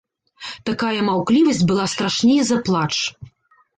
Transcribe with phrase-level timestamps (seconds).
[0.69, 2.91] Такая маўклівасць была страшней за плач.